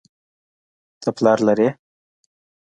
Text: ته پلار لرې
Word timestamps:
ته 1.01 1.09
پلار 1.17 1.39
لرې 1.47 1.69